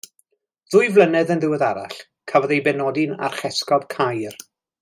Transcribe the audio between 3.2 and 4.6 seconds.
Archesgob Caer.